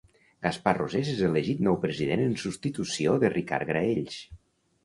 [0.45, 4.21] Gaspar Rosés és elegit nou president en substitució de Ricard Graells.